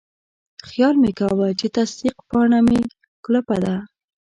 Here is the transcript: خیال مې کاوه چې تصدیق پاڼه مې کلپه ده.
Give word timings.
خیال 0.67 0.95
مې 1.01 1.11
کاوه 1.19 1.47
چې 1.59 1.67
تصدیق 1.77 2.15
پاڼه 2.29 2.59
مې 2.67 2.81
کلپه 3.25 3.57
ده. 3.63 3.75